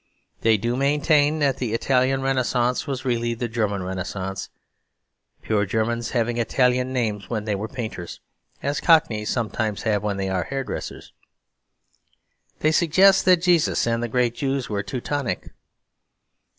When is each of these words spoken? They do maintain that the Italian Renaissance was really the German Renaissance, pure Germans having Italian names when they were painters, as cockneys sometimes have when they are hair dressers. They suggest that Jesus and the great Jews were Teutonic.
They 0.39 0.57
do 0.57 0.75
maintain 0.75 1.37
that 1.41 1.57
the 1.57 1.75
Italian 1.75 2.23
Renaissance 2.23 2.87
was 2.87 3.05
really 3.05 3.35
the 3.35 3.47
German 3.47 3.83
Renaissance, 3.83 4.49
pure 5.43 5.63
Germans 5.67 6.09
having 6.09 6.37
Italian 6.39 6.91
names 6.91 7.29
when 7.29 7.45
they 7.45 7.53
were 7.53 7.67
painters, 7.67 8.19
as 8.63 8.81
cockneys 8.81 9.29
sometimes 9.29 9.83
have 9.83 10.01
when 10.01 10.17
they 10.17 10.27
are 10.27 10.45
hair 10.45 10.63
dressers. 10.63 11.13
They 12.61 12.71
suggest 12.71 13.25
that 13.25 13.43
Jesus 13.43 13.85
and 13.85 14.01
the 14.01 14.07
great 14.07 14.33
Jews 14.33 14.69
were 14.69 14.81
Teutonic. 14.81 15.49